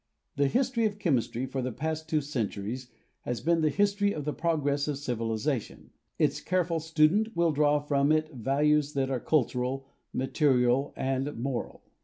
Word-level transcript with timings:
The 0.35 0.47
history 0.47 0.85
of 0.85 0.97
chemis 0.97 1.27
x 1.27 1.27
INTRODUCTION 1.27 1.43
try 1.51 1.51
for 1.51 1.61
the 1.61 1.71
past 1.71 2.09
two 2.09 2.21
centuries 2.21 2.89
has 3.21 3.39
been 3.39 3.61
the 3.61 3.69
history 3.69 4.13
of 4.13 4.25
the 4.25 4.33
progress 4.33 4.87
of 4.87 4.97
civilization. 4.97 5.91
Its 6.17 6.41
careful 6.41 6.79
student 6.79 7.35
will 7.35 7.51
draw 7.51 7.77
from 7.77 8.11
it 8.11 8.31
values 8.33 8.93
that 8.93 9.11
are 9.11 9.19
cultural, 9.19 9.85
material 10.11 10.91
and 10.97 11.37
moral. 11.37 11.83